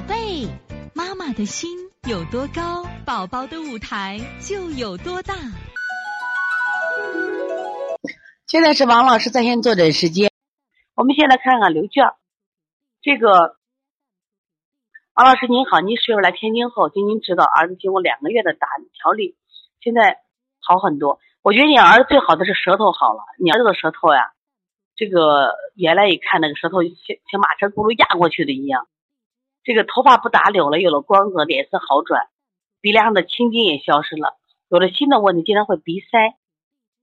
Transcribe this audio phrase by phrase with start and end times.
[0.00, 0.48] 宝贝，
[0.94, 1.68] 妈妈的心
[2.08, 5.34] 有多高，宝宝的舞台就有多大。
[8.46, 10.30] 现在是王老师在线坐诊时间，
[10.94, 12.02] 我们先来看看刘娟。
[13.02, 13.58] 这个
[15.12, 19.36] 王老师您好，您十月来天津后，经您指导，儿子经过两个月的打调理，
[19.82, 20.16] 现在
[20.60, 21.20] 好很多。
[21.42, 24.32] 我觉得你儿子最好的是舌头好了，你儿子的舌头呀，
[24.96, 26.94] 这个原来一看那个舌头像
[27.30, 28.86] 像马车轱辘压过去的一样。
[29.70, 32.26] 这个头发不打绺了，有了光泽，脸色好转，
[32.80, 34.36] 鼻梁上的青筋也消失了，
[34.68, 36.34] 有了新的问题，经常会鼻塞，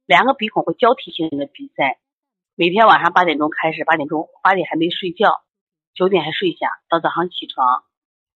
[0.06, 1.98] 两个鼻孔会交替性的鼻塞，
[2.56, 5.40] 每天晚上八点钟开始，八点钟八点还没睡觉，
[5.94, 7.86] 九点还睡下，到早上起床，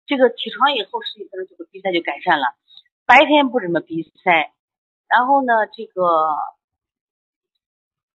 [0.05, 2.49] 这个起床以后十几分钟，这个鼻塞就改善了，
[3.07, 4.53] 白天不怎么鼻塞，
[5.09, 6.37] 然后呢，这个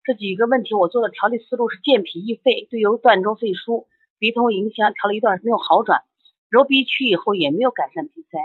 [0.03, 3.87] 这几个问题我做的调理思路是健脾益肺，对由断中肺疏。
[4.19, 6.03] 鼻通营香调了一段没有好转，
[6.49, 8.37] 揉鼻区以后也没有改善鼻塞，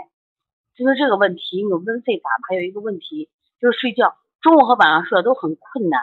[0.75, 6.01] 就是这个问题有温肺法，还有一个问题就是睡觉，中午和晚上睡都很困难，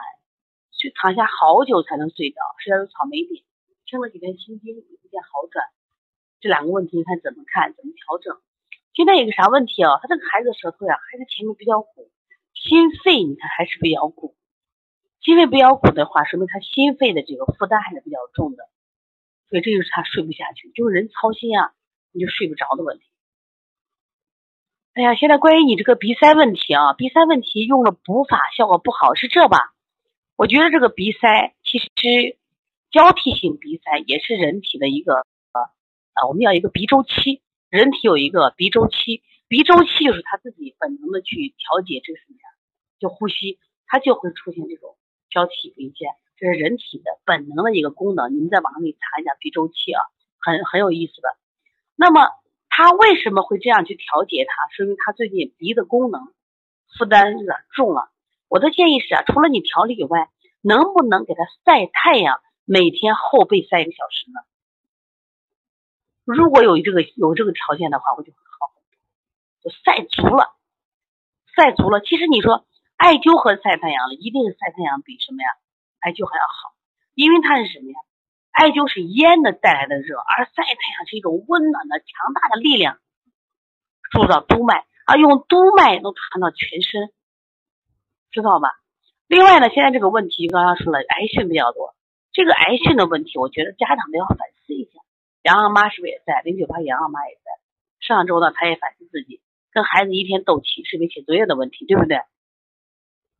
[0.73, 3.45] 睡躺下好久才能睡着，睡觉有草莓点，
[3.87, 5.65] 听了几天心经也不见好转，
[6.41, 7.75] 这两个问题你看怎么看？
[7.75, 8.41] 怎么调整？
[8.95, 10.01] 现在有个啥问题啊？
[10.01, 12.09] 他这个孩子舌头呀，孩子前面比较鼓，
[12.55, 14.35] 心肺你看还是比较鼓，
[15.21, 18.65] 心肺比较鼓的话，说明他心肺的这个负担还是比较重的。
[19.49, 21.73] 所以这就是他睡不下去，就是人操心啊，
[22.13, 23.05] 你就睡不着的问题。
[24.95, 29.75] 哎呀，现在关于你这个鼻塞问题啊，鼻塞问题用了补法效果不好，是这吧？
[30.37, 32.37] 我觉得这个鼻塞其实
[32.91, 35.15] 交替性鼻塞也是人体的一个
[35.53, 35.61] 呃
[36.15, 42.49] 啊，我们要一个鼻周期，人体有一个鼻周期，鼻周期就是他自己本能的去调节这个什么呀，
[42.99, 44.97] 就呼吸，它就会出现这种
[45.31, 46.07] 交替鼻塞。
[46.37, 50.03] 这是人体的本能的一个功能，你们在网上可以查一下鼻周期啊，
[50.39, 51.29] 很很有意思的。
[51.97, 52.29] 那么
[52.69, 54.69] 他为什么会这样去调节它？
[54.77, 56.33] 说明他最近鼻的功能
[56.99, 58.11] 负担有点重了。
[58.49, 60.29] 我的建议是啊，除了你调理以外，
[60.61, 62.41] 能不能给他晒太阳？
[62.67, 64.41] 每天后背晒一个小时呢？
[66.25, 68.73] 如果有这个有这个条件的话，我就会好，
[69.63, 70.55] 就晒足了，
[71.55, 72.01] 晒足了。
[72.01, 72.67] 其实你说
[72.97, 75.49] 艾灸和晒太阳了，一定是晒太阳比什么呀？
[76.07, 76.71] 艾灸还要好，
[77.15, 77.99] 因为它是什么呀？
[78.53, 83.01] 艾灸是烟的带来的热，而晒太阳是一种温暖的、强大的力量，
[84.13, 87.11] 注到督脉，而用督脉能传到全身，
[88.31, 88.71] 知道吧？
[89.27, 91.97] 另外呢，现在这个问题刚刚说了，癌讯比较多，
[92.31, 95.01] 这个癌讯的问题，我觉得家长都要反思一下。
[95.43, 96.41] 杨二妈是不是也在？
[96.43, 97.51] 零九八杨二妈也在。
[97.99, 99.41] 上周呢，她也反思自己，
[99.73, 102.21] 跟孩子一天斗气，是不是写作业的问题，对不对？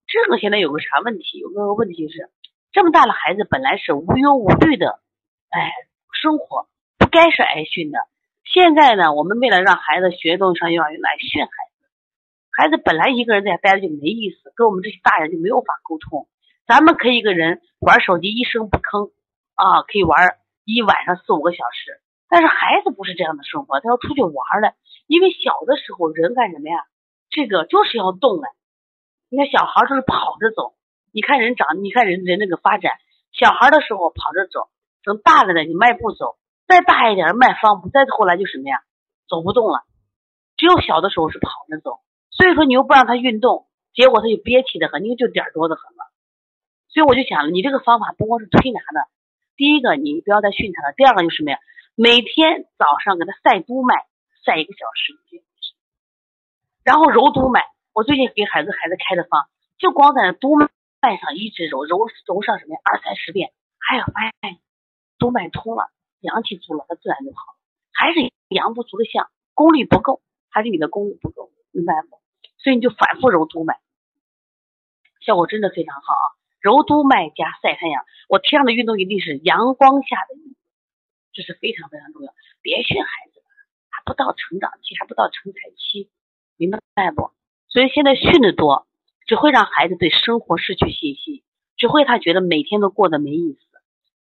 [0.09, 1.39] 这个现在有个啥问题？
[1.39, 2.29] 有个问题是。
[2.77, 5.01] 这么大的孩子本来是无忧无虑的，
[5.49, 5.73] 哎，
[6.13, 7.99] 生活不该是挨训的。
[8.45, 11.89] 现在呢，我们为了让孩子学东西上幼儿园来训孩子，
[12.53, 16.29] 孩子本来一个人在家待着就没意思，跟我们这些大人就没有法沟通。
[16.67, 19.11] 咱们可以一个人玩手机一声不吭
[19.55, 22.03] 啊，可以玩一晚上四五个小时。
[22.29, 24.75] 但是孩子不是这样的生活，他要出去玩了。
[25.07, 26.85] 因为小的时候人干什么呀？
[27.31, 28.49] 这个就是要动的。
[29.31, 30.76] 你看小孩都是跑着走。
[31.13, 32.93] 你看人长，你看人人那个发展，
[33.33, 34.69] 小孩的时候跑着走，
[35.05, 36.37] 等大了呢，你迈步走，
[36.67, 38.83] 再大一点迈方步，再后来就什么呀，
[39.29, 39.83] 走不动了。
[40.57, 42.01] 只有小的时候是跑着走，
[42.31, 46.13] 所以说你又不让他运动，结果他就憋气的很，你就点多的很了。
[46.89, 49.09] 所以我就想了，你这个方法不光是推拿的，
[49.57, 51.59] 第一个你不要再训他了，第二个就是什么呀？
[51.95, 53.95] 每天早上给他晒督脉，
[54.45, 55.13] 晒一个小时，
[56.85, 57.65] 然后揉督脉。
[57.93, 60.69] 我最近给孩子孩子开的方，就光在那督脉。
[61.01, 62.81] 半上一直揉揉揉上什么呀？
[62.85, 63.53] 二三十遍，
[63.91, 64.59] 哎呀，发现
[65.19, 65.91] 督脉通了，
[66.21, 67.57] 阳气足了，它自然就好。
[67.93, 70.21] 还是阳不足的象，功力不够，
[70.51, 72.21] 还是你的功力不够，明白不？
[72.59, 73.79] 所以你就反复揉督脉，
[75.21, 76.27] 效果真的非常好啊！
[76.61, 80.57] 揉督脉加晒太阳，我提倡的运动一定是阳光下的运动，
[81.33, 82.35] 这是非常非常重要。
[82.61, 83.43] 别训孩子，
[83.89, 86.11] 还不到成长期，还不到成才期，
[86.57, 87.31] 明白不？
[87.69, 88.87] 所以现在训的多。
[89.27, 91.43] 只会让孩子对生活失去信心，
[91.77, 93.61] 只会他觉得每天都过得没意思。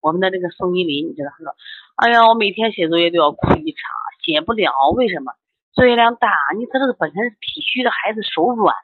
[0.02, 1.56] 我们的那个宋依林，你知道他说
[1.98, 3.80] ：“哎呀，我每天写作业都要哭一场，
[4.24, 5.34] 写不了，为什么？
[5.74, 6.30] 作业量大。
[6.58, 8.76] 你他这个本身是体虚的孩子，手软，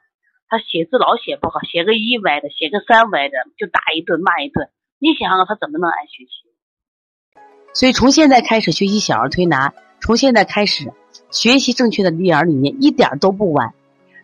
[0.48, 4.68] 他写字老写不好，写个一歪的，写个三歪的，就打一顿骂一顿。
[4.98, 7.40] 你想想他怎么能爱学习？
[7.72, 10.92] 所以从现在开始学习小儿推拿，从现在开始
[11.30, 13.74] 学习正确的育儿理念，一点都不晚。”